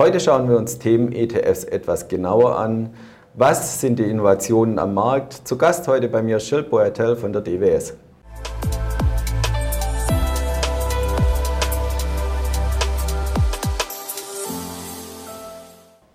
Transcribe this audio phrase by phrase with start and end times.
[0.00, 2.88] Heute schauen wir uns Themen ETFs etwas genauer an.
[3.34, 5.46] Was sind die Innovationen am Markt?
[5.46, 7.98] Zu Gast heute bei mir Gilles Boertel von der DWS.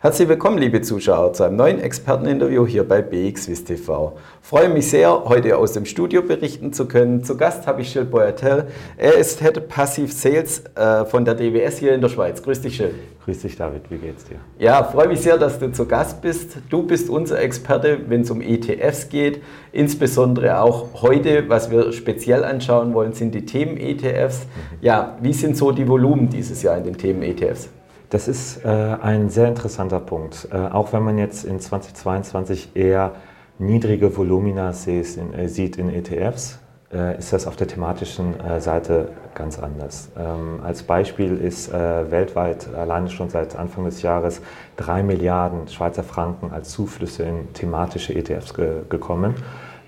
[0.00, 4.16] Herzlich willkommen, liebe Zuschauer, zu einem neuen Experteninterview hier bei BXWIS TV.
[4.40, 7.24] Freue mich sehr, heute aus dem Studio berichten zu können.
[7.24, 8.68] Zu Gast habe ich Gilles Boertel.
[8.96, 12.40] Er ist Head Passive Sales äh, von der DWS hier in der Schweiz.
[12.40, 12.94] Grüß dich, Gilles.
[13.24, 13.90] Grüß dich, David.
[13.90, 14.36] Wie geht's dir?
[14.60, 16.58] Ja, freue mich sehr, dass du zu Gast bist.
[16.70, 19.42] Du bist unser Experte, wenn es um ETFs geht.
[19.72, 24.44] Insbesondere auch heute, was wir speziell anschauen wollen, sind die Themen-ETFs.
[24.44, 24.78] Mhm.
[24.80, 27.70] Ja, wie sind so die Volumen dieses Jahr in den Themen-ETFs?
[28.10, 30.48] Das ist äh, ein sehr interessanter Punkt.
[30.50, 33.12] Äh, auch wenn man jetzt in 2022 eher
[33.58, 36.58] niedrige Volumina sieht in, äh, sieht in ETFs,
[36.90, 40.08] äh, ist das auf der thematischen äh, Seite ganz anders.
[40.16, 44.40] Ähm, als Beispiel ist äh, weltweit alleine schon seit Anfang des Jahres
[44.76, 49.34] drei Milliarden Schweizer Franken als Zuflüsse in thematische ETFs ge gekommen.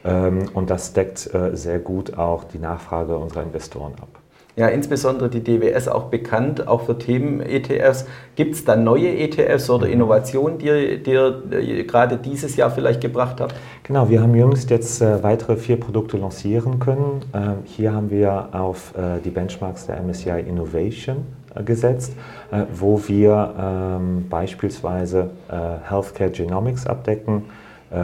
[0.04, 4.19] Ähm, und das deckt sehr gut auch die Nachfrage unserer Investoren ab
[4.56, 8.06] ja insbesondere die DWS auch bekannt, auch für Themen-ETFs.
[8.36, 13.40] Gibt es da neue ETFs oder Innovationen, die ihr äh, gerade dieses Jahr vielleicht gebracht
[13.40, 13.54] habt?
[13.84, 17.22] Genau, wir haben jüngst jetzt äh, weitere vier Produkte lancieren können.
[17.34, 22.14] Ähm, hier haben wir auf äh, die Benchmarks der MSCI Innovation äh, gesetzt,
[22.50, 27.44] äh, wo wir ähm, beispielsweise äh, Healthcare Genomics abdecken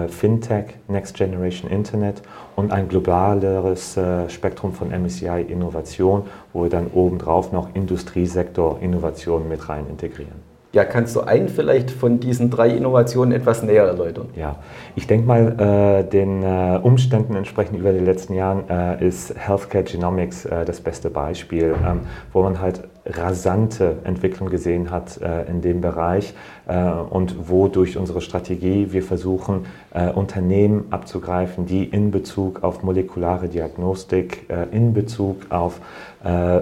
[0.09, 2.23] Fintech, Next Generation Internet
[2.57, 9.49] und ein globaleres äh, Spektrum von MSCI Innovation, wo wir dann obendrauf noch Industriesektor Innovation
[9.49, 10.47] mit rein integrieren.
[10.73, 14.29] Ja, kannst du einen vielleicht von diesen drei Innovationen etwas näher erläutern?
[14.37, 14.57] Ja,
[14.95, 19.85] ich denke mal, äh, den äh, Umständen entsprechend über die letzten Jahren äh, ist Healthcare
[19.85, 22.01] Genomics äh, das beste Beispiel, ähm,
[22.33, 26.35] wo man halt rasante Entwicklung gesehen hat äh, in dem Bereich
[26.67, 29.67] äh, und wo durch unsere Strategie wir versuchen,
[30.15, 35.81] Unternehmen abzugreifen, die in Bezug auf molekulare Diagnostik, in Bezug auf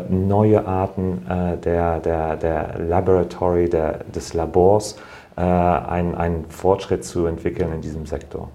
[0.08, 1.22] neue Arten
[1.64, 4.96] der, der, der Laboratory, der, des Labors
[5.36, 8.50] äh, einen, einen Fortschritt zu entwickeln in diesem Sektor.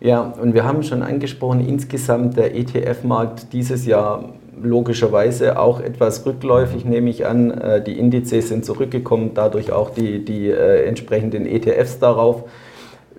[0.00, 4.24] Ja, und wir haben schon angesprochen, insgesamt der ETF-Markt dieses Jahr
[4.62, 7.50] logischerweise auch etwas rückläufig, nehme ich an.
[7.50, 12.44] Äh, die Indizes sind zurückgekommen, dadurch auch die, die äh, entsprechenden ETFs darauf.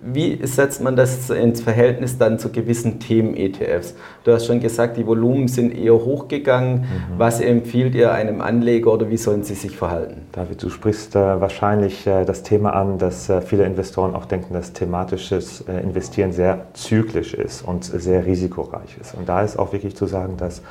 [0.02, 3.94] Wie setzt man das ins Verhältnis dann zu gewissen Themen-ETFs?
[4.24, 6.80] Du hast schon gesagt, die Volumen sind eher hochgegangen.
[6.80, 6.84] Mhm.
[7.18, 10.22] Was empfiehlt ihr einem Anleger oder wie sollen sie sich verhalten?
[10.32, 14.54] David, du sprichst äh, wahrscheinlich äh, das Thema an, dass äh, viele Investoren auch denken,
[14.54, 19.14] dass thematisches äh, Investieren sehr zyklisch ist und sehr risikoreich ist.
[19.14, 20.62] Und da ist auch wirklich zu sagen, dass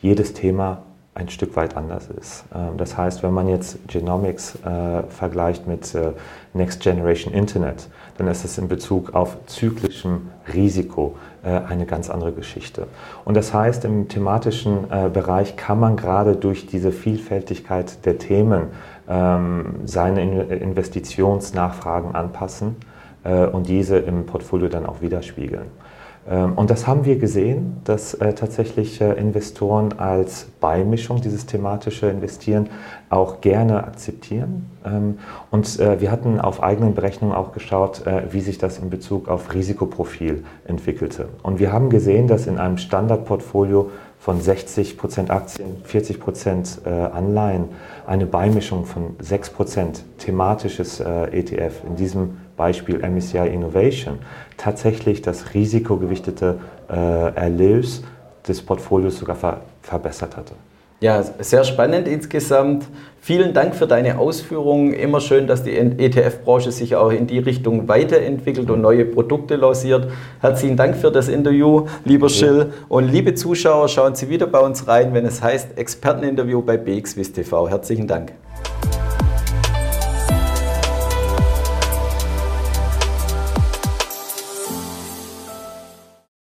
[0.00, 0.82] jedes Thema
[1.14, 2.44] ein Stück weit anders ist.
[2.54, 6.12] Ähm, das heißt, wenn man jetzt Genomics äh, vergleicht mit äh,
[6.54, 12.32] Next Generation Internet, dann ist es in Bezug auf zyklischem Risiko äh, eine ganz andere
[12.32, 12.86] Geschichte.
[13.24, 18.68] Und das heißt, im thematischen äh, Bereich kann man gerade durch diese Vielfältigkeit der Themen
[19.08, 22.76] ähm, seine In Investitionsnachfragen anpassen
[23.24, 25.66] äh, und diese im Portfolio dann auch widerspiegeln.
[26.30, 32.08] Ähm, und das haben wir gesehen, dass äh, tatsächlich äh, Investoren als Beimischung dieses thematische
[32.08, 32.68] Investieren
[33.10, 34.70] auch gerne akzeptieren.
[34.84, 35.18] Ähm,
[35.50, 39.52] und äh, wir hatten auf eigenen Berechnungen auch geschaut, wie sich das in Bezug auf
[39.52, 41.28] Risikoprofil entwickelte.
[41.42, 47.68] Und wir haben gesehen, dass in einem Standardportfolio von 60% Aktien, 40% äh, Anleihen,
[48.06, 54.20] eine Beimischung von 6% thematisches ETF, in diesem Beispiel MSCI Innovation,
[54.56, 58.04] tatsächlich das risikogewichtete äh, Erlös
[58.46, 60.54] des Portfolios sogar ver verbessert hatte.
[61.00, 62.84] Ja, sehr spannend insgesamt.
[63.20, 64.92] Vielen Dank für deine Ausführungen.
[64.92, 70.06] Immer schön, dass die ETF-Branche sich auch in die Richtung weiterentwickelt und neue Produkte lanciert.
[70.40, 72.72] Herzlichen Dank für das Interview, lieber Schill.
[72.88, 77.32] Und liebe Zuschauer, schauen Sie wieder bei uns rein, wenn es heißt Experteninterview bei BXWIS
[77.32, 77.68] TV.
[77.68, 78.32] Herzlichen Dank.